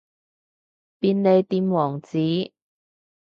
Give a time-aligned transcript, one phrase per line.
[0.97, 2.17] 便利店王子